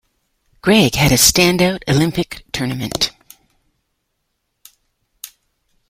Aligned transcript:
Craig 0.63 0.95
had 0.95 1.11
a 1.11 1.13
standout 1.13 1.83
Olympic 1.87 2.43
tournament. 2.51 3.11